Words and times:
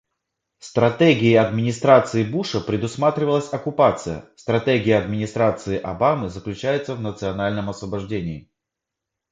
Стратегией 0.57 1.35
администрации 1.35 2.23
Буша 2.23 2.59
предусматривалась 2.59 3.53
оккупация; 3.53 4.25
стратегия 4.35 4.97
администрации 4.97 5.77
Обамы 5.79 6.29
заключается 6.29 6.95
в 6.95 7.01
национальном 7.01 7.69
освобождении. 7.69 8.49